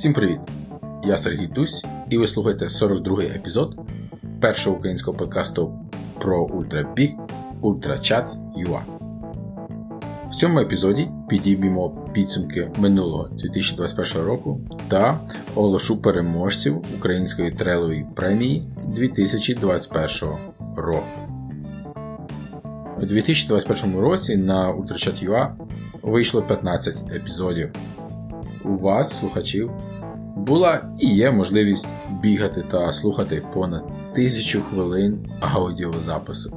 [0.00, 0.38] Всім привіт!
[1.04, 3.76] Я Сергій Тусь, і ви слухаєте 42-й епізод
[4.40, 5.88] першого українського подкасту
[6.20, 7.10] про ультрабіг
[7.60, 8.80] Ультрачат UA.
[10.30, 15.20] В цьому епізоді підіб'ємо підсумки минулого 2021 року та
[15.54, 20.34] оголошу переможців Української трейлової премії 2021
[20.76, 21.18] року.
[23.02, 25.48] У 2021 році на Ultrachat.ua
[26.02, 27.72] вийшло 15 епізодів.
[28.64, 29.70] У вас, слухачів,
[30.40, 31.88] була і є можливість
[32.22, 36.56] бігати та слухати понад 1000 хвилин аудіозапису.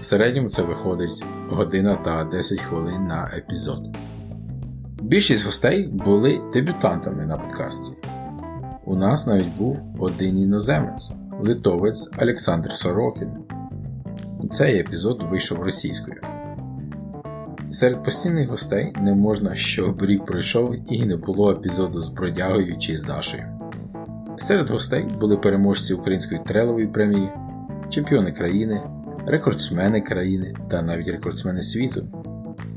[0.00, 3.96] В середньому це виходить година та 10 хвилин на епізод.
[5.02, 7.92] Більшість гостей були дебютантами на подкасті.
[8.84, 13.30] У нас навіть був один іноземець литовець Олександр Сорокін.
[14.50, 16.20] Цей епізод вийшов російською.
[17.76, 22.96] Серед постійних гостей не можна, щоб рік пройшов і не було епізоду з бродягою чи
[22.96, 23.44] з Дашею.
[24.36, 27.28] Серед гостей були переможці Української трелової премії,
[27.90, 28.82] чемпіони країни,
[29.26, 32.08] рекордсмени країни та навіть рекордсмени світу,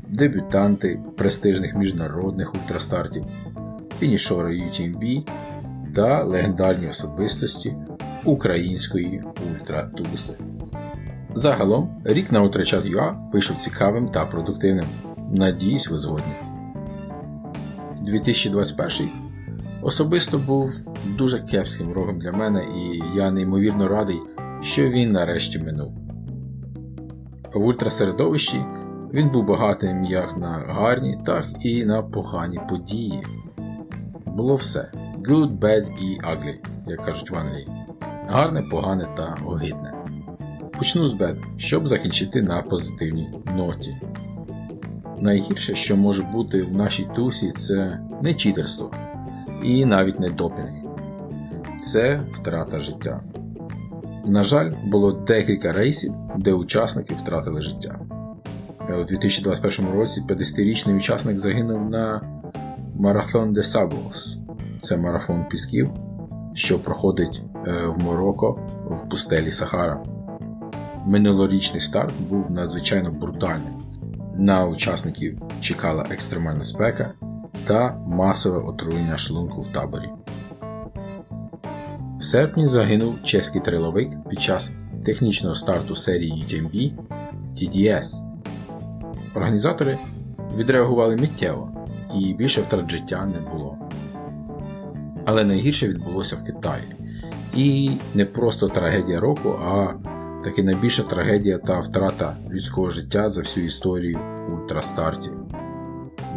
[0.08, 3.24] дебютанти престижних міжнародних ультрастартів,
[3.98, 5.28] фінішори UTMB
[5.94, 7.76] та легендарні особистості
[8.24, 10.49] української ультратуси.
[11.34, 14.86] Загалом, рік на Утрачат.ua вийшов цікавим та продуктивним.
[15.30, 16.34] Надіюсь, ви згодні.
[18.02, 19.08] 2021
[19.82, 20.72] особисто був
[21.18, 24.20] дуже кепським рогом для мене, і я неймовірно радий,
[24.60, 25.98] що він нарешті минув.
[27.54, 28.64] В ультрасередовищі
[29.12, 33.22] він був багатим як на гарні, так і на погані події.
[34.26, 36.54] Було все good, bad і ugly,
[36.86, 37.68] як кажуть в Англії.
[38.28, 39.99] Гарне, погане та огидне.
[40.80, 43.96] Почну з бед, щоб закінчити на позитивній ноті.
[45.18, 48.90] Найгірше, що може бути в нашій тусі, це не читерство
[49.62, 50.72] і навіть не допінг.
[51.80, 53.20] Це втрата життя.
[54.26, 58.00] На жаль, було декілька рейсів, де учасники втратили життя.
[59.00, 62.22] У 2021 році 50-річний учасник загинув на
[62.94, 64.38] Марафон де Сабос.
[64.80, 65.90] Це марафон пісків,
[66.54, 68.60] що проходить е, в Марокко
[68.90, 70.02] в пустелі Сахара.
[71.06, 73.72] Минулорічний старт був надзвичайно брутальним.
[74.36, 77.12] На учасників чекала екстремальна спека
[77.64, 80.08] та масове отруєння шлунку в таборі.
[82.18, 84.72] В серпні загинув чеський триловик під час
[85.04, 86.92] технічного старту серії UTMB
[87.56, 88.06] TDS.
[89.34, 89.98] Організатори
[90.56, 91.86] відреагували миттєво
[92.18, 93.78] і більше втрат життя не було.
[95.24, 96.96] Але найгірше відбулося в Китаї.
[97.56, 99.94] І не просто трагедія року, а
[100.44, 104.18] таки найбільша трагедія та втрата людського життя за всю історію
[104.54, 105.32] ультрастартів.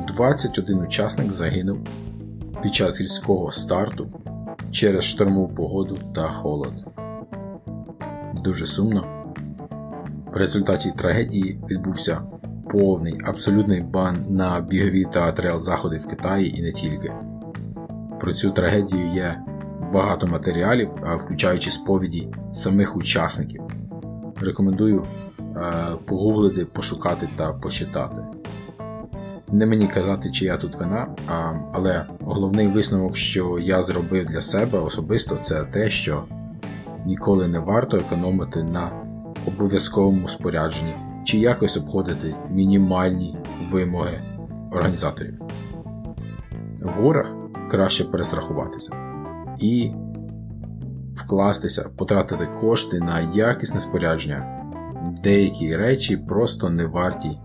[0.08, 1.80] 21 учасник загинув
[2.62, 4.10] під час гірського старту
[4.72, 6.74] через штормову погоду та холод.
[8.44, 9.24] Дуже сумно.
[10.34, 12.22] В результаті трагедії відбувся
[12.70, 17.14] повний абсолютний бан на бігові та трейл заходи в Китаї і не тільки.
[18.20, 19.44] Про цю трагедію є
[19.94, 23.63] багато матеріалів, включаючи сповіді самих учасників.
[24.44, 25.04] Рекомендую
[25.40, 25.74] е,
[26.06, 28.18] погуглити, пошукати та почитати.
[29.52, 31.08] Не мені казати, чи я тут вина,
[31.74, 36.24] але головний висновок, що я зробив для себе особисто, це те, що
[37.06, 38.92] ніколи не варто економити на
[39.48, 43.38] обов'язковому спорядженні чи якось обходити мінімальні
[43.72, 44.22] вимоги
[44.72, 45.40] організаторів.
[46.82, 47.36] В горах
[47.70, 48.96] краще перестрахуватися
[49.60, 49.92] і
[51.16, 54.60] вкластися, потратити кошти на якісне спорядження.
[55.24, 57.40] Деякі речі просто не варті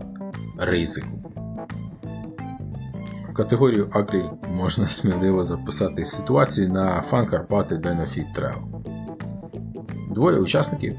[0.57, 1.19] ризику.
[3.29, 8.57] В категорію Агрі можна сміливо записати ситуацію на Фан Карпати Benefit Trail.
[10.13, 10.95] Двоє учасників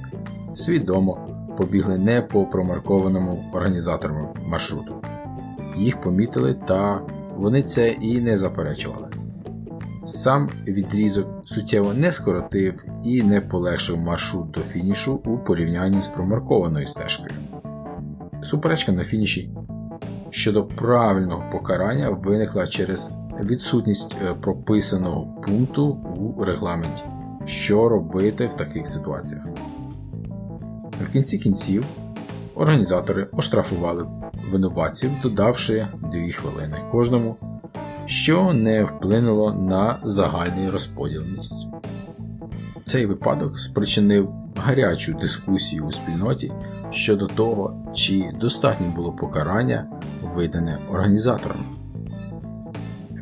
[0.54, 1.26] свідомо
[1.56, 4.94] побігли не по промаркованому організатором маршруту.
[5.77, 7.00] Їх помітили та
[7.36, 9.09] вони це і не заперечували.
[10.10, 16.86] Сам відрізок суттєво не скоротив і не полегшив маршрут до фінішу у порівнянні з промаркованою
[16.86, 17.34] стежкою.
[18.42, 19.51] Суперечка на фініші
[20.30, 23.10] щодо правильного покарання виникла через
[23.41, 25.86] відсутність е, прописаного пункту
[26.18, 27.04] у регламенті,
[27.45, 29.45] що робити в таких ситуаціях.
[31.03, 31.84] В кінці кінців
[32.54, 34.06] організатори оштрафували
[34.53, 37.36] винуватців, додавши 2 хвилини кожному
[38.10, 41.66] що не вплинуло на загальний розподіл місць.
[42.84, 46.53] Цей випадок спричинив гарячу дискусію у спільноті
[46.91, 49.86] щодо того, чи достатньо було покарання
[50.34, 51.65] видане організаторам.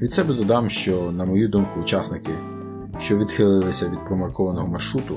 [0.02, 2.32] Від себе додам, що, на мою думку, учасники,
[2.98, 5.16] що відхилилися від промаркованого маршруту,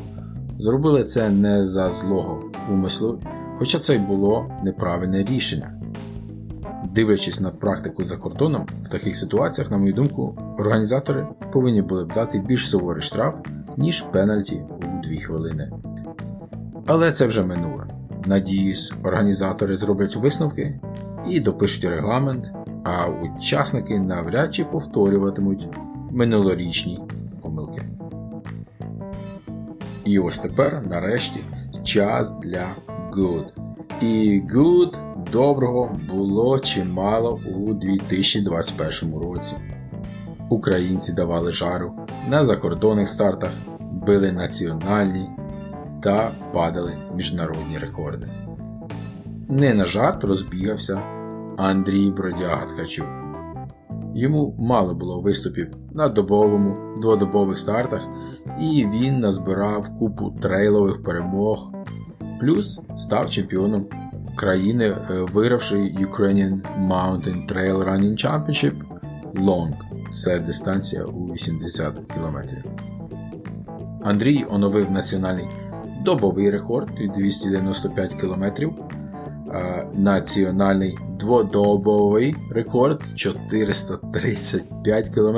[0.60, 3.20] зробили це не за злого умислу,
[3.58, 5.81] хоча це й було неправильне рішення.
[6.92, 12.14] Дивлячись на практику за кордоном, в таких ситуаціях, на мою думку, організатори повинні були б
[12.14, 13.36] дати більш суворий штраф,
[13.78, 15.72] ніж пенальті у 2 хвилини.
[16.86, 17.88] Але це вже минуле.
[18.26, 20.80] Надіюсь, організатори зроблять висновки
[21.28, 22.52] і допишуть регламент,
[22.84, 25.68] а учасники навряд чи повторюватимуть
[26.12, 27.00] минулорічні
[27.42, 27.82] помилки.
[30.06, 31.40] І ось тепер, нарешті,
[31.84, 32.76] час для
[33.12, 33.46] good.
[34.02, 39.56] І good доброго було чимало у 2021 році.
[40.50, 41.94] Українці давали жару
[42.30, 45.30] на закордонних стартах, били національні
[46.04, 48.30] та падали міжнародні рекорди.
[49.50, 51.02] Не на жарт розбігався
[51.58, 53.08] Андрій Бродяга Ткачук.
[54.16, 58.08] Йому мало було виступів на добовому, дводобових стартах,
[58.60, 61.74] і він назбирав купу трейлових перемог,
[62.40, 63.86] плюс став чемпіоном
[64.36, 68.74] країни, е, вигравши Ukrainian Mountain Trail Running Championship
[69.36, 69.74] Long.
[70.14, 72.38] Це дистанція у 80 км.
[74.04, 75.46] Anдрій оновив національний
[76.06, 78.46] добовий рекорд 295 км.
[79.94, 85.38] Національний дводобовий рекорд 435 км.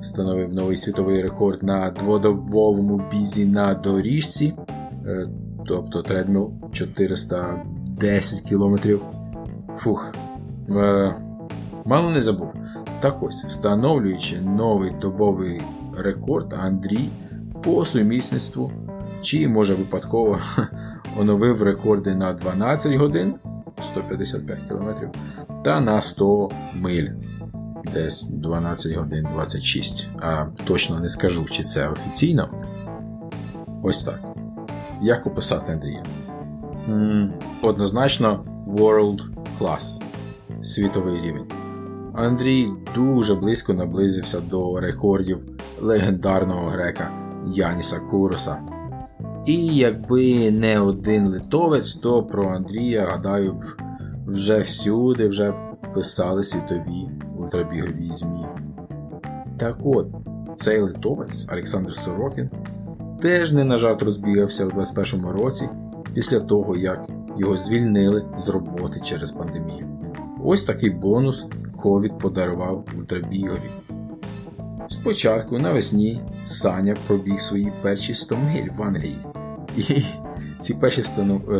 [0.00, 4.54] Встановив новий світовий рекорд на дводобовому бізі на доріжці,
[5.06, 5.28] е,
[5.66, 8.76] тобто тредміл 410 км.
[9.76, 10.12] Фух.
[10.68, 11.14] Е,
[11.84, 12.54] мало не забув.
[13.00, 15.62] Так ось, встановлюючи новий добовий
[15.98, 17.10] рекорд, Андрій
[17.62, 18.72] по сумісництву
[19.22, 20.38] чи, може, випадково
[21.18, 23.34] оновив рекорди на 12 годин
[23.82, 24.90] 155 км
[25.64, 27.08] та на 100 миль.
[27.94, 30.08] Десь 12 годин 26.
[30.20, 32.48] А точно не скажу, чи це офіційно.
[33.82, 34.31] Ось так.
[35.02, 36.02] Як описати Андрія?
[37.62, 39.20] Однозначно World
[39.60, 40.02] Class.
[40.62, 41.46] Світовий рівень.
[42.14, 45.38] Андрій дуже близько наблизився до рекордів
[45.80, 47.10] легендарного грека
[47.46, 48.58] Яніса Куроса.
[49.46, 53.64] І якби не один литовець, то про Андрія, гадаю, б
[54.26, 55.54] вже всюди вже
[55.94, 58.46] писали світові ультрабігові ЗМІ.
[59.56, 60.06] Так от,
[60.56, 62.50] цей литовець Олександр Сорокін
[63.22, 65.68] теж не на жарт розбігався в 21 році
[66.14, 67.08] після того, як
[67.38, 69.88] його звільнили з роботи через пандемію.
[70.44, 71.46] Ось такий бонус
[71.82, 73.70] ковід подарував ультрабігові.
[74.88, 79.18] Спочатку навесні Саня пробіг свої перші 100 миль в Англії.
[79.76, 79.82] І
[80.60, 81.02] ці перші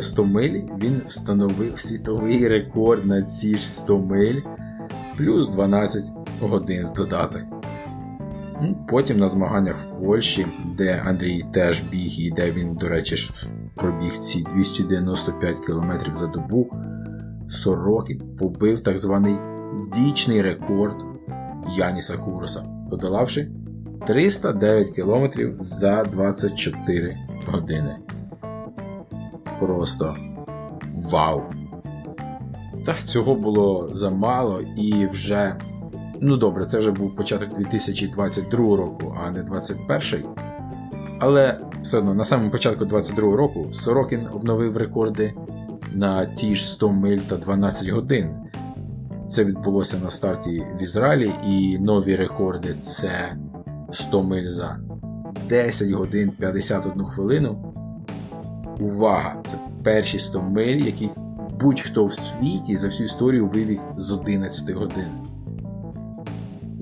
[0.01, 4.41] 100 миль він встановив світовий рекорд на ці ж 100 миль
[5.17, 6.05] плюс 12
[6.41, 7.62] годин в додаток.
[8.89, 13.17] Потім на змаганнях в Польщі, де Андрій теж біг і де він, до речі,
[13.77, 16.71] пробіг ці 295 км за добу,
[17.51, 19.35] Сорокін побив так званий
[19.97, 20.97] вічний рекорд
[21.77, 23.51] Яніса Куроса, подолавши
[24.07, 25.27] 309 км
[25.61, 27.97] за 24 години.
[29.61, 30.17] Просто
[31.11, 31.43] вау!
[32.87, 35.57] Так, цього було замало і вже.
[36.25, 40.25] Ну добре, це вже був початок 2022 року, а не 2021.
[41.21, 45.35] Але все одно на самому початку 2022 року Сорокін обновив рекорди
[45.93, 48.29] на ті ж 100 миль та 12 годин.
[49.29, 53.37] Це відбулося на старті в Ізраїлі, і нові рекорди це
[53.93, 54.81] 100 миль за
[55.49, 57.75] 10 годин 51 хвилину.
[58.81, 59.43] Увага!
[59.47, 61.11] Це перші 100 миль, яких
[61.61, 65.22] будь-хто в світі за всю історію вибіг з 11 годин.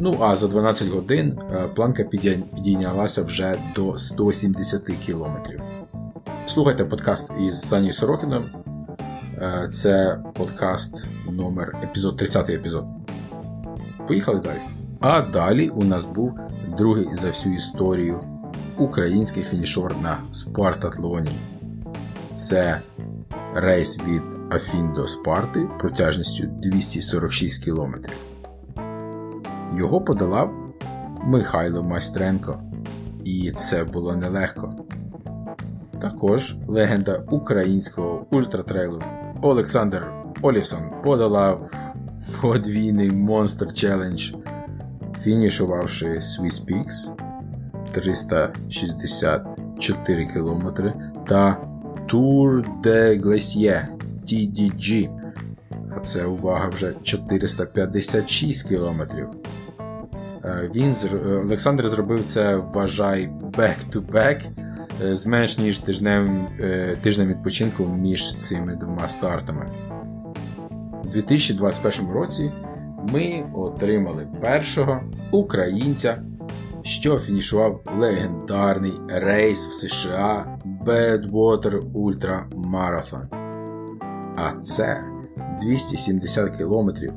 [0.02, 5.26] Ну, а за 12 годин е, планка підійнялася вже до 170 км.
[6.46, 8.44] Слухайте подкаст із Сані Сорокіном.
[9.38, 12.84] Е, це подкаст номер епізод 30 епізод.
[14.08, 14.60] Поїхали далі.
[15.00, 16.38] А далі у нас був
[16.78, 18.20] другий за всю історію
[18.78, 21.40] український фінішор на Спартатлоні.
[22.34, 22.80] Це
[23.54, 27.94] рейс від Афін до Спарти протяжністю 246 км.
[29.72, 30.74] Його подолав
[31.24, 32.58] Михайло Майстренко,
[33.24, 34.74] і це було нелегко.
[36.00, 39.02] Також легенда українського ультратрейлу
[39.42, 40.12] Олександр
[40.42, 41.70] Олівсон подолав
[42.40, 44.34] подвійний Monster Challenge,
[45.18, 47.10] фінішувавши Swiss Peaks
[47.92, 50.68] 364 км
[51.26, 51.56] та
[52.08, 53.86] Tour de Glacier
[54.24, 55.10] TDG.
[55.96, 59.02] А це увага вже 456 км.
[60.50, 60.96] Е, він
[61.44, 64.40] Олександр зробив це, вважай, back-to-back
[65.12, 66.46] з менш ніж тижнем,
[67.02, 69.66] тижнем відпочинку між цими двома стартами.
[71.04, 72.52] У 2021 році
[73.12, 76.22] ми отримали першого українця,
[76.82, 83.26] що фінішував легендарний рейс в США Badwater Ultra Marathon.
[84.36, 85.04] А це
[85.60, 87.12] 270 кілометрів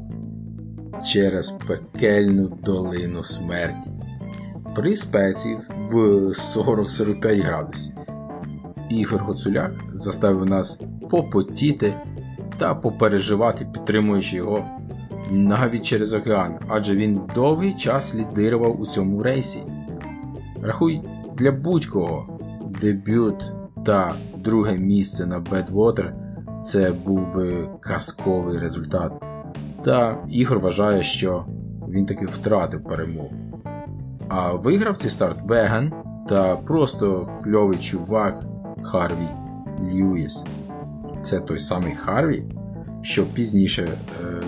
[1.04, 3.90] через пекельну долину смерті.
[4.76, 7.94] При спеці в 40-45 градусів.
[8.90, 10.80] Ігор Гоцуляк заставив нас
[11.10, 11.94] попотіти
[12.58, 14.66] та попереживати, підтримуючи його
[15.32, 19.60] навіть через океан, адже він довгий час лідирував у цьому рейсі.
[20.62, 21.02] Рахуй,
[21.38, 22.40] для будь-кого
[22.82, 23.52] дебют
[23.86, 26.12] та друге місце на Badwater
[26.64, 29.33] це був би казковий результат.
[29.84, 31.46] Та Ігор вважає, що
[31.90, 33.34] він таки втратив перемогу.
[34.30, 35.94] А виграв цей старт Веган
[36.30, 38.46] та просто кльовий чувак
[38.84, 39.28] Харві
[39.82, 40.44] Льюіс.
[41.22, 42.46] Це той самий Харві,
[43.02, 43.98] що пізніше е,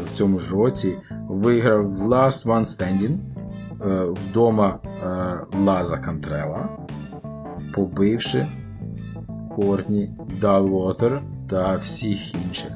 [0.05, 0.97] в цьому ж році
[1.29, 6.69] виграв Last One Standing е, вдома е, Лаза Кантрела,
[7.73, 8.47] побивши
[9.55, 10.11] Кортні
[10.41, 12.71] Далвотер та всіх інших.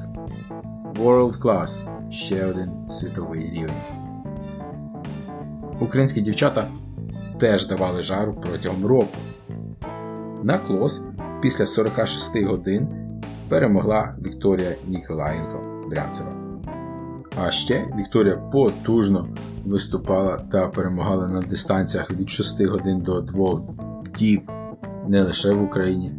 [0.94, 3.82] World Class ще один світовий рівень.
[5.80, 6.70] Українські дівчата
[7.38, 9.16] теж давали жару протягом року.
[10.42, 11.02] На клос
[11.42, 12.88] після 46 годин
[13.48, 16.32] перемогла Вікторія Ніколаєнко Брянцева.
[17.36, 19.28] А ще Вікторія потужно
[19.64, 23.62] виступала та перемагала на дистанціях від 6 годин до 2
[24.18, 24.50] діб
[25.08, 26.12] не лише в Україні,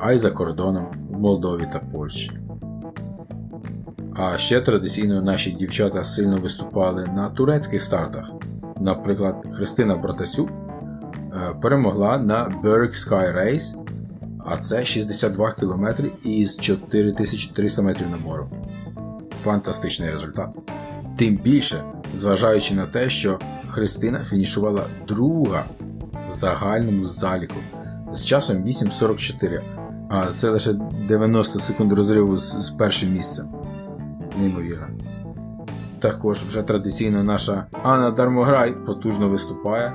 [0.00, 2.45] а й за кордоном в Молдові та Польщі.
[4.18, 8.30] А ще традиційно наші дівчата сильно виступали на турецьких стартах.
[8.80, 13.74] Наприклад, Христина Братасюк е, перемогла на Berg Sky Race,
[14.46, 15.86] а це 62 км
[16.24, 18.50] із 4300 метрів на мору.
[19.42, 20.48] Фантастичний результат.
[21.16, 21.76] Тим більше,
[22.14, 25.64] зважаючи на те, що Христина фінішувала друга
[26.28, 27.60] в загальному заліку
[28.12, 29.60] з часом 8.44,
[30.08, 30.72] а це лише
[31.08, 33.55] 90 секунд розриву з першим місцем.
[34.36, 34.86] Неймовірно.
[35.98, 39.92] Також вже традиційно наша Анна Дармограй потужно виступає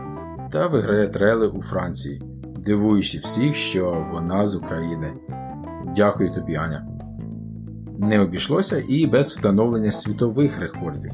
[0.51, 2.21] та виграє трели у Франції,
[2.57, 5.13] дивуючи всіх, що вона з України.
[5.95, 6.87] Дякую тобі, Аня.
[7.97, 11.11] Не обійшлося і без встановлення світових рекордів,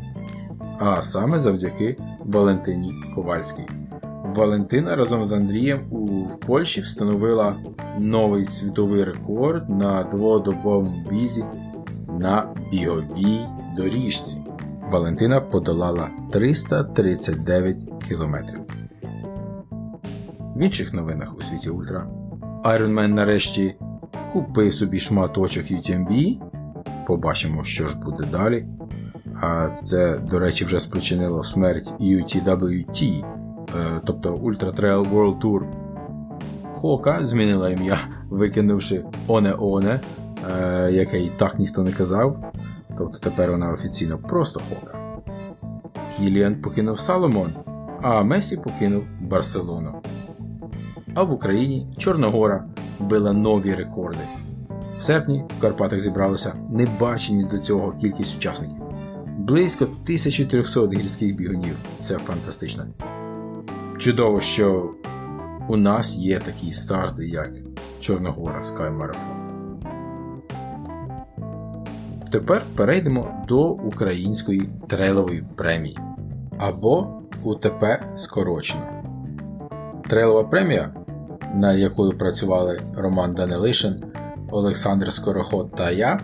[0.79, 3.67] а саме завдяки Валентині Ковальській.
[4.35, 7.55] Валентина разом з Андрієм у в Польщі встановила
[7.99, 11.43] новий світовий рекорд на дводобовому бізі
[12.19, 13.39] на біговій
[13.77, 14.37] доріжці.
[14.91, 18.59] Валентина подолала 339 кілометрів.
[20.55, 22.07] В інших новинах у світі Ультра
[22.63, 23.75] Ironman нарешті
[24.33, 26.41] купив собі шматочок UTMB.
[27.07, 28.65] Побачимо, що ж буде далі.
[29.41, 33.25] А це, до речі, вже спричинило смерть UTWT,
[33.75, 35.61] е, тобто Ultra Trail World Tour.
[36.73, 39.99] Хока змінила ім'я, викинувши Оне-Оне, е,
[40.91, 42.53] яке і так ніхто не казав.
[42.97, 44.99] Тобто тепер вона офіційно просто Хока.
[46.17, 47.53] Кіліан покинув Саломон,
[48.01, 50.01] а Месі покинув Барселону.
[51.13, 52.65] А в Україні Чорногора
[52.99, 54.19] била нові рекорди.
[54.97, 58.77] В серпні в Карпатах зібралося небачені до цього кількість учасників.
[59.37, 61.75] Близько 1300 гірських бігунів.
[61.97, 62.85] Це фантастично.
[63.97, 64.89] Чудово, що
[65.67, 67.51] у нас є такі старти, як
[67.99, 69.36] Чорногора Sky Marathon.
[72.31, 75.97] Тепер перейдемо до української трейлової премії
[76.57, 78.81] або УТП скорочено.
[80.09, 80.93] Трейлова премія,
[81.53, 84.03] на якою працювали Роман Данилишин,
[84.51, 86.19] Олександр Скороход та я,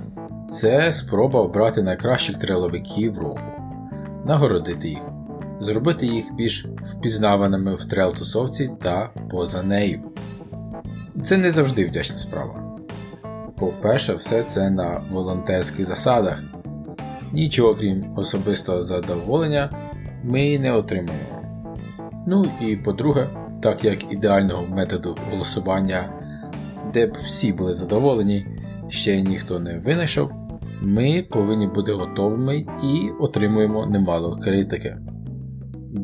[0.52, 3.42] це спроба обрати найкращих трейловиків року,
[4.26, 5.02] нагородити їх,
[5.60, 10.02] зробити їх більш впізнаваними в трейл-тусовці та поза нею.
[11.24, 12.73] Це не завжди вдячна справа.
[13.64, 16.44] По-перше, все це на волонтерських засадах.
[17.34, 19.70] Нічого крім особистого задоволення
[20.24, 21.42] ми не отримуємо.
[22.28, 23.30] Ну і по-друге,
[23.62, 26.10] так як ідеального методу голосування,
[26.94, 28.46] де б всі були задоволені,
[28.90, 30.32] ще ніхто не винайшов,
[30.82, 34.98] ми повинні бути готовими і отримуємо немало критики.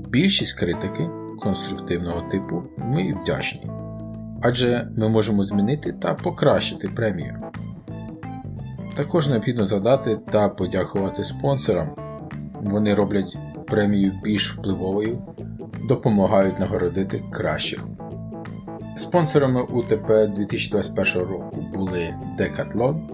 [0.09, 3.61] Більшість критики конструктивного типу ми вдячні
[4.41, 7.35] адже ми можемо змінити та покращити премію.
[8.95, 11.89] Також необхідно задати та подякувати спонсорам.
[12.61, 15.21] Вони роблять премію більш впливовою,
[15.87, 17.87] допомагають нагородити кращих.
[18.95, 23.09] Спонсорами УТП 2021 року були Decathlon,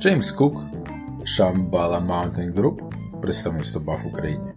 [0.00, 0.66] James Cook,
[1.24, 2.82] Shambhala Mountain Group,
[3.20, 4.52] представництво БАФ в Україні.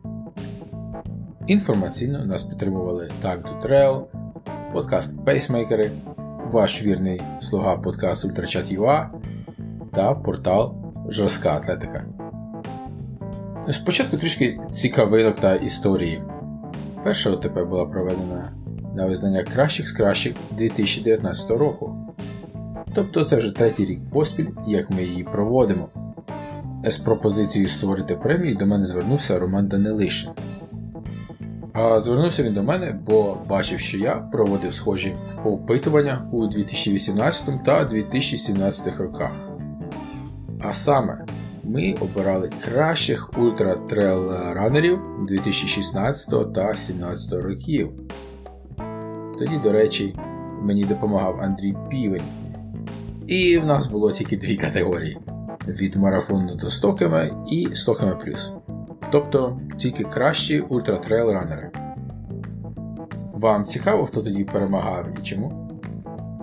[1.47, 4.03] Інформаційно нас підтримували Tag to Trail,
[4.73, 5.91] подкаст Пейсмейкери,
[6.51, 9.07] ваш вірний слуга подкаст UltraChat.ua
[9.93, 10.75] та портал
[11.09, 12.05] Жорстка Атлетика.
[13.71, 16.23] Спочатку трішки цікавинок та історії.
[17.03, 18.51] Перша ОТП була проведена
[18.95, 21.95] на визнання кращих з кращих 2019 року.
[22.93, 25.89] Тобто це вже третій рік поспіль, як ми її проводимо.
[26.83, 30.31] З пропозицією створити премію до мене звернувся Роман Данилишин.
[31.97, 38.99] Звернувся він до мене, бо бачив, що я проводив схожі опитування у 2018 та 2017
[38.99, 39.31] роках.
[40.61, 41.25] А саме,
[41.63, 47.91] ми обирали кращих ультра-трейл-ранерів 2016 та 2017 років.
[49.39, 50.15] Тоді, до речі,
[50.61, 52.23] мені допомагав Андрій Півень.
[53.27, 55.17] І в нас було тільки дві категорії:
[55.67, 57.15] від марафону до 100 км
[57.51, 58.53] і 100 км плюс.
[59.11, 61.69] Тобто тільки кращі ультра-трейл-ранери.
[63.33, 65.69] Вам цікаво, хто тоді перемагав і чому?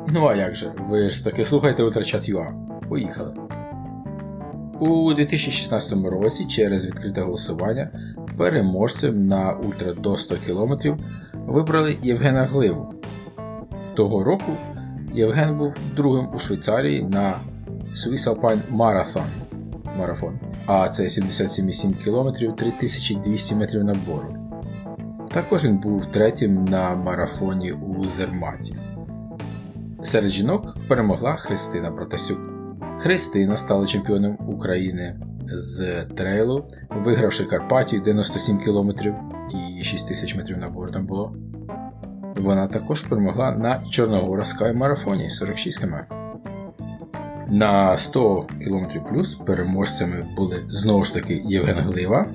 [0.09, 2.53] Ну а як же, ви ж таки слухайте UltraChat.ua.
[2.89, 3.35] Поїхали!
[4.79, 7.91] У 2016 році через відкрите голосування
[8.37, 10.73] переможцем на ультра до 100 км
[11.47, 12.95] вибрали Євгена Гливу.
[13.95, 14.53] Того року
[15.15, 17.41] Євген був другим у Швейцарії на
[17.95, 19.27] Swiss Alpine Marathon.
[19.99, 24.37] Марафон, а це 77,7 км 3200 метрів набору.
[25.33, 28.77] Також він був третім на марафоні у Зерматі.
[30.03, 32.39] Серед жінок перемогла Христина Протасюк.
[32.99, 35.21] Христина стала чемпіоном України
[35.53, 38.91] з трейлу, вигравши Карпатію 97 км
[39.79, 41.37] і 6 тисяч метрів набору там було.
[42.37, 46.16] Вона також перемогла на Чорногора Скай марафоні 46 км.
[47.49, 52.27] На 100 км плюс переможцями були знову ж таки Євген Глива.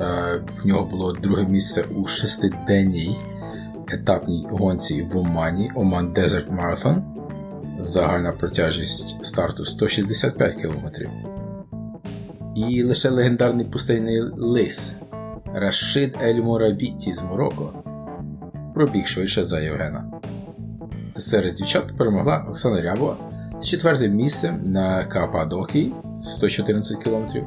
[0.00, 3.16] Е, в нього було друге місце у шестиденній
[3.88, 7.02] етапній гонці в Омані Оман Desert Marathon.
[7.80, 10.86] Загальна протяжність старту 165 км.
[12.56, 14.94] І лише легендарний пустельний лис
[15.54, 17.72] Рашид Ель Мурабіті з Марокко
[18.74, 20.04] пробіг швидше за Євгена.
[21.16, 23.16] Серед дівчат перемогла Оксана Рябова
[23.66, 27.38] четвертим місцем на Кападокії 114 км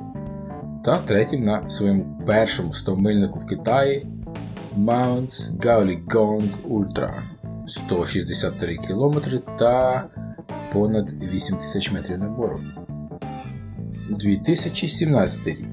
[0.86, 4.08] та третім на своєму першому 100-мильнику в Китаї
[4.78, 7.22] Mount Gaoligong Ultra
[7.68, 9.18] 163 км
[9.60, 10.06] та
[10.74, 12.62] понад 8 тисяч метрів набору.
[14.10, 15.68] 2017 рік.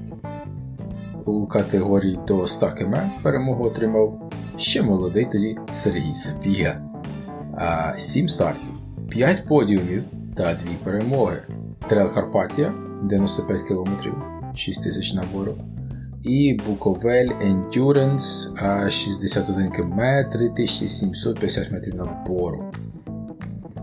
[1.25, 6.81] У категорії до 100 км перемогу отримав ще молодий тоді Сергій Сапіга.
[7.55, 8.71] А 7 стартів,
[9.09, 10.03] 5 подіумів
[10.37, 11.43] та 2 перемоги.
[11.87, 12.73] Трейл Карпатія
[13.03, 13.89] 95 км
[14.55, 15.55] 6 тисяч набору.
[16.23, 22.73] І Буковель Endurance 61 км 3750 метрів набору.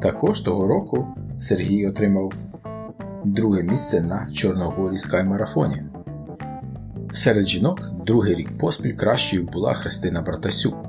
[0.02, 1.06] Також того року
[1.40, 2.32] Сергій отримав
[3.24, 5.82] друге місце на Чорногорі Скай марафоні.
[7.12, 10.86] Серед жінок другий рік поспіль кращою була Христина Братасюк.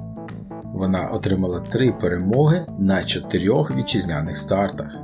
[0.74, 4.98] Вона отримала три перемоги на чотирьох вітчизняних стартах: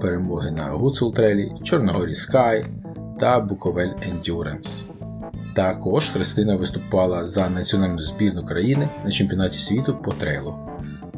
[0.00, 2.64] перемоги на Гуцултрелі, Чорногорі Скай
[3.20, 4.84] та Буковель Ендюренс.
[5.54, 10.54] Також Христина виступала за національну збірну країни на чемпіонаті світу по трейлу,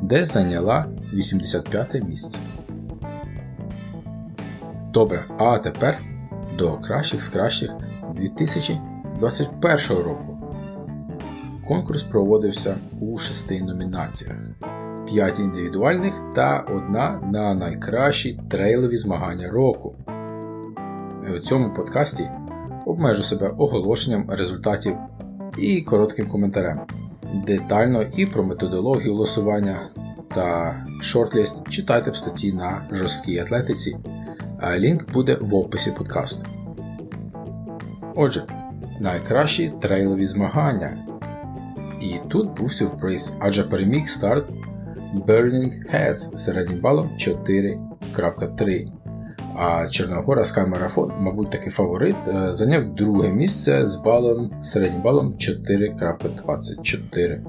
[0.02, 2.38] де зайняла 85 місце.
[4.92, 5.98] Добре, а тепер
[6.58, 7.70] до кращих з кращих
[8.16, 10.38] 2021 року.
[11.66, 14.38] Конкурс проводився у шести номінаціях:
[15.12, 19.94] 5 індивідуальних та одна на найкращі трейлові змагання року.
[21.34, 22.30] В цьому подкасті
[22.86, 24.96] обмежу себе оголошенням результатів
[25.58, 26.80] і коротким коментарем.
[27.46, 29.90] Детально і про методологію голосування
[30.34, 33.96] та шортліст читайте в статті на жорсткій атлетиці,
[34.76, 36.48] лінк буде в описі подкасту.
[38.14, 38.42] Отже,
[39.00, 40.98] найкращі трейлові змагання.
[42.00, 44.44] І тут був сюрприз, адже переміг старт
[45.14, 48.86] Burning Heads середнім балом 4.3.
[49.54, 55.34] А Чорногора Sky Marathon, мабуть, такий фаворит, е, зайняв друге місце з балом, середнім балом
[55.38, 57.40] 4.24.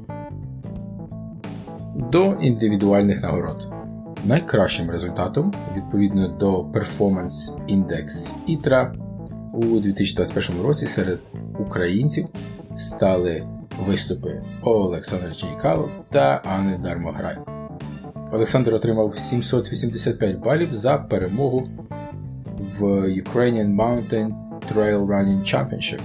[2.12, 3.68] До індивідуальних нагород.
[4.26, 8.94] Найкращим результатом відповідно до Performance Index ITRA
[9.54, 11.20] у 2021 році серед
[11.60, 12.26] українців
[12.76, 13.44] стали
[13.80, 17.38] виступи Олександра Чайкало та Анни Дармограй.
[18.32, 21.68] Олександр отримав 785 балів за перемогу
[22.80, 24.34] в Ukrainian Mountain
[24.74, 26.02] Trail Running Championship,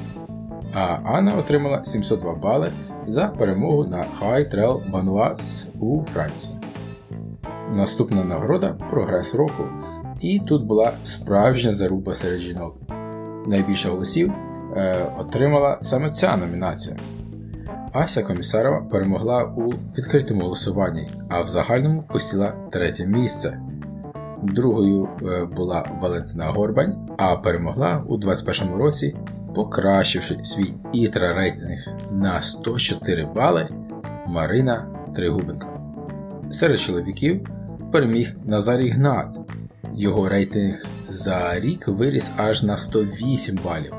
[0.75, 2.71] а Анна отримала 702 бали
[3.07, 6.59] за перемогу на High Trail Banois у Франції.
[7.73, 9.65] Наступна нагорода прогрес року.
[10.21, 12.77] І тут була справжня заруба серед жінок.
[13.47, 14.33] Найбільше голосів
[14.77, 16.97] е, отримала саме ця номінація.
[17.99, 23.61] Ася Комісарова перемогла у відкритому голосуванні, а в загальному посіла третє місце.
[24.43, 29.17] Другою е, була Валентина Горбань, а перемогла у 2021 році,
[29.55, 33.69] покращивши свій ітра рейтинг на 104 бали
[34.27, 35.69] Марина Тригубенко.
[36.51, 37.49] Серед чоловіків
[37.93, 39.39] переміг Назарій Гнат.
[39.95, 43.98] Його рейтинг за рік виріс аж на 108 балів.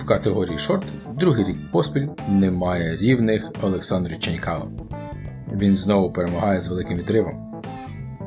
[0.00, 0.84] В категорії шорт
[1.18, 4.68] другий рік поспіль немає рівних Олександру Ченькао.
[5.52, 7.62] Він знову перемагає з великим відривом.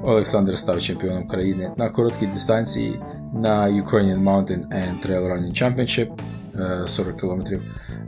[0.04, 3.00] Олександр став чемпіоном країни на короткій дистанції
[3.34, 6.10] на Ukrainian Mountain and Trail Running Championship
[6.88, 7.56] 40 км,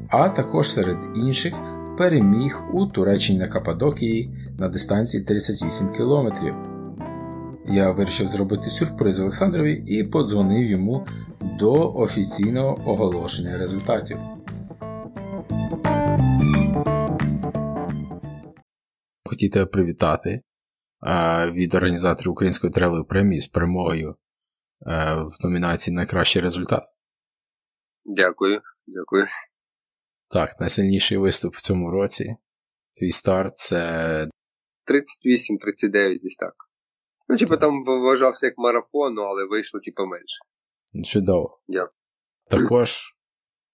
[0.09, 1.53] а також серед інших
[1.97, 6.27] переміг у Туреччині на Каппадокії на дистанції 38 км.
[7.67, 11.05] Я вирішив зробити сюрприз Олександрові і подзвонив йому
[11.59, 14.17] до офіційного оголошення результатів.
[19.25, 20.41] Хотів тебе привітати
[21.51, 24.15] від організаторів Української трелевої премії з перемогою
[25.17, 26.83] в номінації Найкращий результат.
[28.05, 29.27] Дякую, дякую.
[30.29, 32.35] Так, найсильніший виступ в цьому році.
[32.99, 34.29] Твій старт це.
[34.87, 36.53] 38-39 десь так.
[37.27, 40.37] Ну, типу, там вважався як марафон, але вийшло, типу, менше.
[41.03, 41.59] Чудово.
[41.67, 41.89] Дякую.
[42.49, 43.15] Також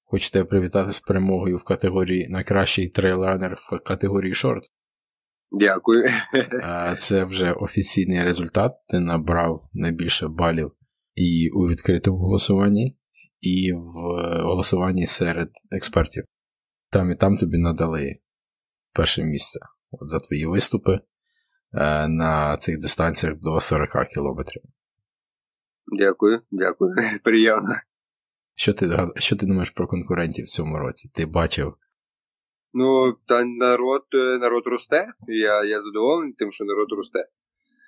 [0.03, 4.63] хочу тебе привітати з перемогою в категорії найкращий трейлранер в категорії шорт.
[5.51, 6.09] Дякую.
[6.99, 8.71] Це вже офіційний результат.
[8.89, 10.71] Ти набрав найбільше балів
[11.15, 12.97] і у відкритому голосуванні,
[13.39, 13.93] і в
[14.41, 16.23] голосуванні серед експертів.
[16.89, 18.19] Там і там тобі надали
[18.93, 19.59] перше місце
[19.91, 20.99] от за твої виступи
[21.73, 24.63] е, на цих дистанціях до 40 кілометрів.
[25.91, 26.95] Дякую, дякую.
[27.23, 27.75] Приємно.
[28.55, 31.11] Що ти що ти думаєш про конкурентів в цьому році?
[31.13, 31.73] Ти бачив?
[32.73, 35.07] Ну, та народ е, народ росте.
[35.27, 37.27] Я я задоволений тим, що народ росте.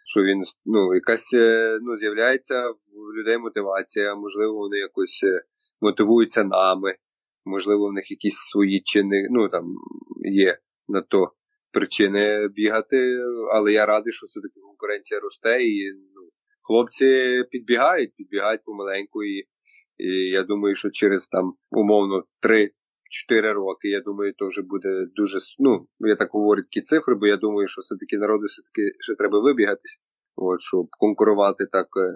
[0.05, 5.23] Що він ну, якась е, ну, з'являється в людей мотивація, можливо, вони якось
[5.81, 6.95] мотивуються нами,
[7.45, 9.75] можливо, в них якісь свої чини, ну там
[10.25, 11.31] є на то
[11.71, 13.19] причини бігати,
[13.53, 15.93] але я радий, що все-таки конкуренція росте, і
[16.63, 19.37] хлопці підбігають, підбігають помаленьку, і,
[19.97, 25.39] і я думаю, що через там умовно 3-4 роки, я думаю, то вже буде дуже,
[25.59, 29.39] ну, я так говорю такі цифри, бо я думаю, що все-таки народу все-таки ще треба
[29.39, 29.99] вибігатись,
[30.35, 32.13] от, щоб конкурувати так е,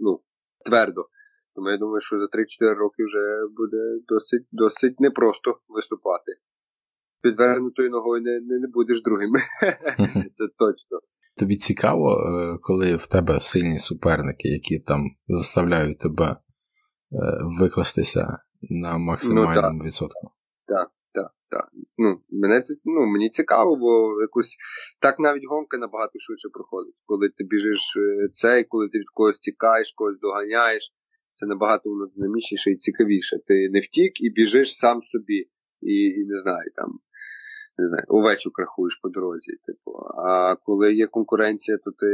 [0.00, 0.20] ну,
[0.64, 1.08] твердо.
[1.54, 6.32] Тому я думаю, що за 3-4 роки вже буде досить досить непросто виступати.
[7.22, 9.32] Підвернутою ногою не не, не будеш другим.
[10.32, 11.00] Це точно.
[11.38, 16.36] Тобі цікаво, е, коли в тебе сильні суперники, які там заставляють тебе е,
[17.60, 20.30] викластися на максимальному ну, відсотку.
[20.66, 21.68] Так, так, так.
[21.98, 24.56] Ну, мене це ну, мені цікаво, бо якось
[25.00, 26.94] так навіть гонка набагато швидше проходить.
[27.06, 30.92] Коли ти біжиш е, цей, коли ти від когось тікаєш, когось доганяєш,
[31.32, 33.38] це набагато воно динамічніше і цікавіше.
[33.46, 36.98] Ти не втік і біжиш сам собі, і, і не знаю, там
[37.78, 39.52] не знаю, овечу крахуєш по дорозі.
[39.66, 39.90] Типу.
[40.26, 42.06] А коли є конкуренція, то ти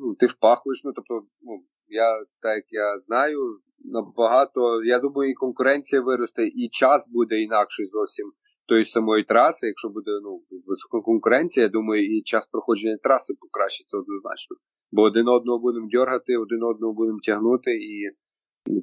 [0.00, 0.80] ну, ти впахуєш.
[0.84, 6.68] Ну, тобто, ну, я так як я знаю, набагато, я думаю, і конкуренція виросте, і
[6.68, 8.32] час буде інакший зовсім
[8.68, 9.66] тої самої траси.
[9.66, 14.56] Якщо буде ну, висока конкуренція, я думаю, і час проходження траси покращиться однозначно.
[14.92, 18.10] Бо один одного будемо дергати, один одного будемо тягнути, і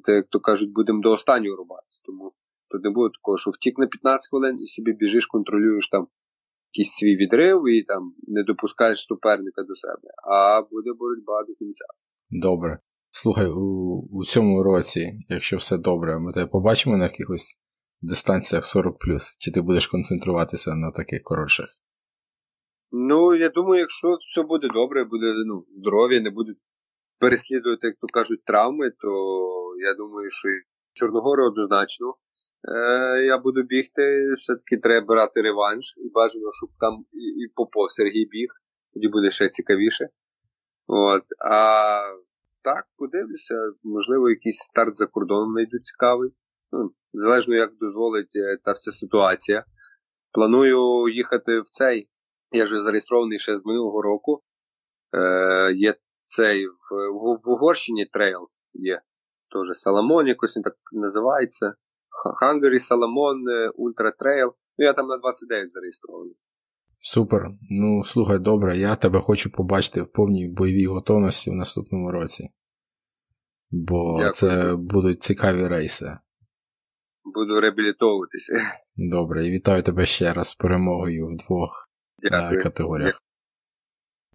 [0.02, 2.00] це, як то кажуть, будемо до останнього рубатися.
[2.04, 2.32] Тому
[2.70, 6.06] тут не буде такого, що втік на 15 хвилин і собі біжиш, контролюєш там
[6.74, 11.84] якийсь свій відрив і там не допускаєш суперника до себе, а буде боротьба до кінця.
[12.30, 12.78] Добре.
[13.10, 17.58] Слухай, у, у цьому році, якщо все добре, ми тебе побачимо на якихось
[18.02, 18.96] дистанціях 40
[19.38, 21.66] чи ти будеш концентруватися на таких коротших?
[22.92, 26.58] Ну, я думаю, якщо все буде добре, буде ну, здоров'я, не будуть
[27.18, 29.10] переслідувати, як то кажуть, травми, то
[29.78, 30.48] я думаю, що
[30.92, 32.14] Чорногори однозначно.
[32.68, 37.90] Е, Я буду бігти, все-таки треба брати реванш і бажано, щоб там і, і Попов
[37.90, 38.48] Сергій біг,
[38.94, 40.08] тоді буде ще цікавіше.
[40.86, 41.22] От.
[41.46, 42.00] А
[42.62, 46.30] так, подивлюся, можливо, якийсь старт за кордоном знайду цікавий.
[46.72, 49.64] Ну, Залежно, як дозволить е, та вся ситуація.
[50.32, 52.08] Планую їхати в цей.
[52.52, 54.42] Я вже зареєстрований ще з минулого року.
[55.12, 56.72] Е, Є цей в,
[57.44, 59.00] в, Угорщині трейл є.
[59.52, 61.74] Теж Саламон, якось він так називається.
[62.42, 63.38] Hungary Salomon
[63.78, 64.52] Ultra Trail.
[64.78, 66.36] Ну я там на 29 зареєстрований.
[67.00, 67.50] Супер.
[67.70, 72.48] Ну, слухай, добре, я тебе хочу побачити в повній бойовій готовності в наступному році.
[73.70, 74.32] Бо Дякую.
[74.32, 76.18] це будуть цікаві рейси.
[77.34, 78.52] Буду реабілітовуватися.
[78.96, 81.88] Добре, і вітаю тебе ще раз з перемогою в двох
[82.24, 82.62] е, Дякую.
[82.62, 83.22] категоріях.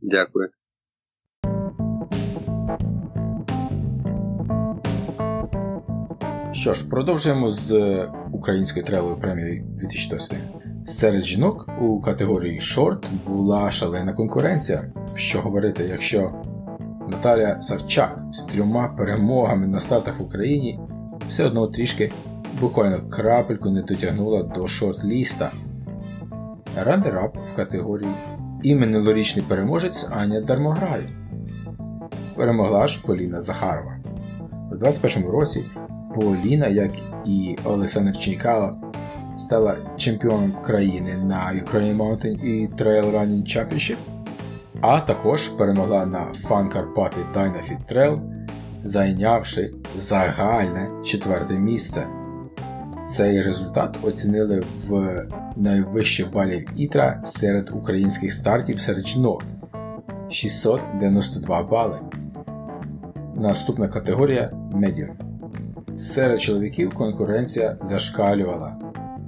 [0.02, 0.49] Дякую.
[6.52, 10.38] Що ж, продовжуємо з українською трейловою премією 2020.
[10.86, 14.92] Серед жінок у категорії шорт була шалена конкуренція.
[15.16, 16.32] Що говорити, якщо
[17.10, 20.80] Наталя Савчак з трьома перемогами на стартах в Україні
[21.28, 22.12] все одно трішки
[22.62, 25.52] буквально крапельку не дотягнула до шорт-ліста.
[26.76, 28.16] Рандерап в категорії
[28.64, 31.10] і минулорічний переможець Аня Дармограй.
[32.36, 33.98] Перемогла ж Поліна Захарова.
[34.72, 35.66] У 2021 році
[36.15, 36.91] Поліна, як
[37.26, 38.78] і Олександр Чайкало,
[39.38, 43.98] стала чемпіоном країни на Ukraine Mountain і Trail Running Championship,
[44.82, 48.19] а також перемогла на Fun Карпати Dynafit Trail,
[48.84, 52.08] зайнявши загальне четверте місце.
[53.06, 59.43] Цей результат оцінили в найвище балів Ітра серед українських стартів серед жінок
[60.30, 62.00] 692 бали.
[63.36, 65.29] Наступна категорія Medium.
[66.00, 68.78] Серед чоловіків конкуренція зашкалювала.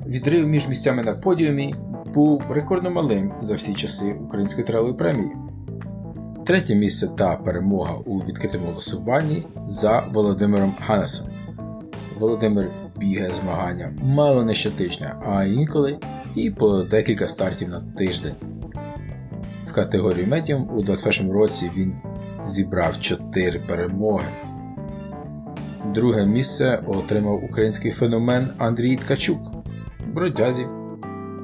[0.07, 1.75] Відрив між місцями на подіумі
[2.13, 5.31] був рекордно малим за всі часи української тралої премії.
[6.45, 11.27] Третє місце та перемога у відкритому голосуванні за Володимиром Ганесом.
[12.19, 15.97] Володимир бігає змагання мало не щотижня, а інколи
[16.35, 18.35] і по декілька стартів на тиждень.
[19.67, 21.93] В категорії медіум у 2021 році він
[22.45, 24.50] зібрав 4 перемоги.
[25.93, 29.39] Друге місце отримав український феномен Андрій Ткачук.
[30.13, 30.65] Бродязі.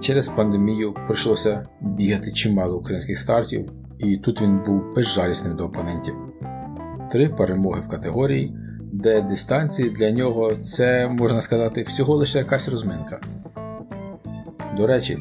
[0.01, 6.15] Через пандемію прийшлося бігати чимало українських стартів, і тут він був безжалісним до опонентів.
[7.11, 8.57] Три перемоги в категорії,
[8.93, 13.21] де дистанції для нього це, можна сказати, всього лише якась розминка.
[14.77, 15.17] До речі,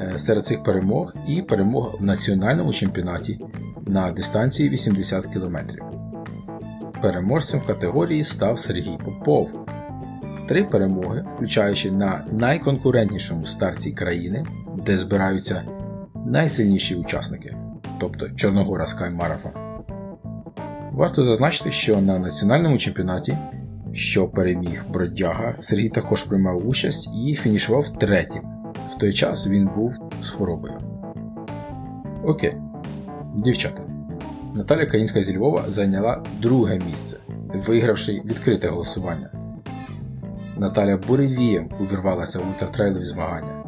[0.00, 3.38] е, серед цих перемог і перемога в національному чемпіонаті
[3.86, 5.56] на дистанції 80 км.
[7.04, 9.66] Переможцем в категорії став Сергій Попов.
[10.48, 14.44] Три перемоги, включаючи на найконкурентнішому старті країни,
[14.86, 15.62] де збираються
[16.26, 17.56] найсильніші учасники,
[18.00, 19.52] тобто Чорногора Marathon.
[20.92, 23.38] Варто зазначити, що на національному чемпіонаті,
[23.92, 28.42] що переміг бродяга, Сергій також приймав участь і фінішував третім.
[28.90, 30.74] В той час він був з хворобою.
[32.24, 32.56] Окей,
[33.34, 33.93] дівчата.
[34.54, 37.18] Наталя Каїнська зі Львова зайняла друге місце,
[37.54, 39.30] вигравши відкрите голосування.
[40.56, 43.64] Наталя буревієм увірвалася в ультратрейлові змагання.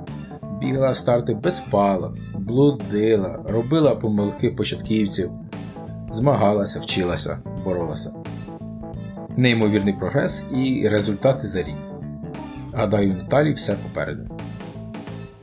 [0.61, 5.31] Бігла старти без палок, блудила, робила помилки початківців,
[6.13, 8.13] змагалася, вчилася, боролася.
[9.37, 11.77] Неймовірний прогрес і результати за рік.
[12.73, 14.39] Гадаю, Наталі все попереду.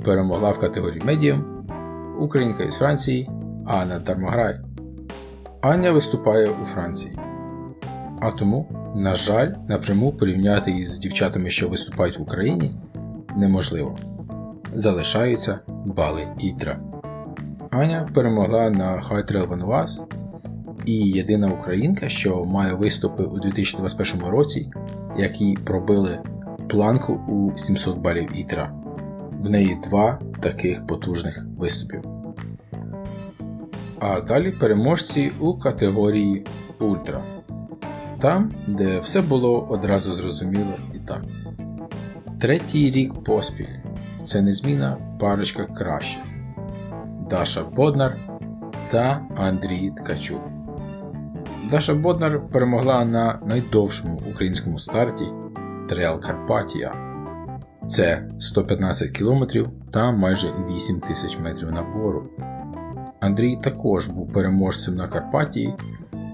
[0.03, 1.67] Перемогла в категорії медіум
[2.19, 3.29] Українка із Франції
[3.65, 4.72] Анна Дармограй.
[5.63, 7.17] Аня виступає у Франції.
[8.19, 12.71] А тому, на жаль, напряму порівняти її з дівчатами, що виступають в Україні,
[13.36, 13.97] неможливо.
[14.76, 16.80] Залишаються бали Ітра.
[17.71, 20.04] Аня перемогла на Хайтрел Вануаз
[20.86, 24.71] і єдина українка, що має виступи у 2021 році,
[25.17, 26.19] які пробили
[26.69, 28.71] планку у 700 балів Ітра.
[29.39, 32.12] В неї два таких потужних виступів
[34.03, 36.45] а далі переможці у категорії
[36.79, 37.23] Ультра.
[38.19, 41.21] Там, де все було одразу зрозуміло і так.
[42.41, 43.65] Третій рік поспіль
[44.25, 46.23] це незміна парочка кращих
[47.29, 48.17] Даша Боднар
[48.91, 50.41] та Андрій Ткачук.
[51.69, 55.25] Даша Боднар перемогла на найдовшому українському старті
[55.89, 56.95] Трейл Карпатія.
[57.87, 59.43] Це 115 км
[59.91, 62.29] та майже 8 тисяч метрів набору.
[63.23, 65.73] Андрій також був переможцем на Карпатії,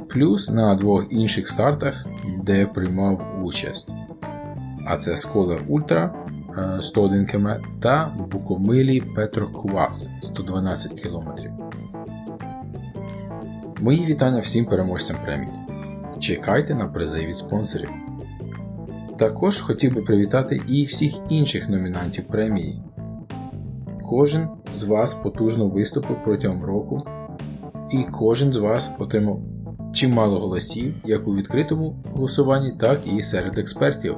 [0.10, 2.06] плюс на двох інших стартах,
[2.43, 3.89] де приймав участь.
[4.88, 6.25] А це Сколе Ультра
[6.82, 7.47] 101 км
[7.82, 11.30] та Букомилі Петро Квас 112 км.
[13.82, 15.54] Мої вітання всім переможцям премії.
[16.19, 17.89] Чекайте на призи від спонсорів.
[19.17, 22.82] Також хотів би привітати і всіх інших номінантів премії.
[24.10, 27.02] Кожен з вас потужно виступив протягом року,
[27.91, 29.41] і кожен з вас отримав
[29.93, 34.15] чимало голосів як у відкритому голосуванні, так і серед експертів.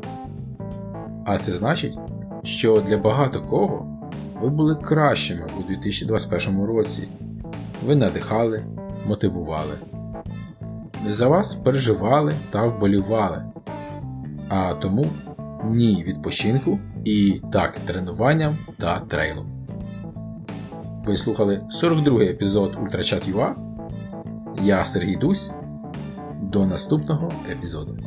[1.26, 1.98] А це значить,
[2.44, 3.88] що для багато кого
[4.42, 7.08] ви були кращими у 2021 році.
[7.86, 8.64] Ви надихали,
[9.06, 9.74] мотивували.
[11.10, 13.44] За вас переживали та вболівали.
[14.50, 15.06] А тому
[15.70, 19.61] ні відпочинку і так тренуванням та трейлом.
[21.06, 23.56] Ви слухали 42 й епізод Ультрачат.ua.
[24.64, 25.52] Я Сергій Дусь.
[26.42, 27.98] До наступного епізоду.